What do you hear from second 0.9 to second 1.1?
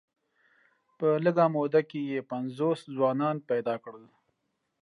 په